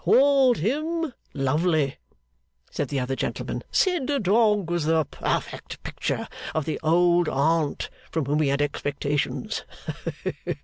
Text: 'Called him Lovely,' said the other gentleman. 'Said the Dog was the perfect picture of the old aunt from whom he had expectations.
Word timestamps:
'Called 0.03 0.57
him 0.57 1.13
Lovely,' 1.35 1.97
said 2.71 2.87
the 2.89 2.99
other 2.99 3.15
gentleman. 3.15 3.61
'Said 3.69 4.07
the 4.07 4.19
Dog 4.19 4.71
was 4.71 4.85
the 4.85 5.05
perfect 5.05 5.83
picture 5.83 6.27
of 6.55 6.65
the 6.65 6.79
old 6.81 7.29
aunt 7.29 7.87
from 8.09 8.25
whom 8.25 8.41
he 8.41 8.49
had 8.49 8.63
expectations. 8.63 9.63